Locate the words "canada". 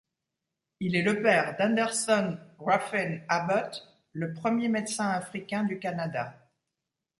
5.77-6.35